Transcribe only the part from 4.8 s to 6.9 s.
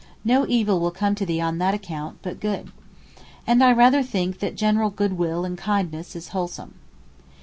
goodwill and kindness is wholesome.